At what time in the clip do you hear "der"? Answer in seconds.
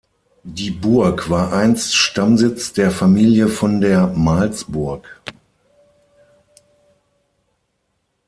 2.73-2.89, 3.81-4.07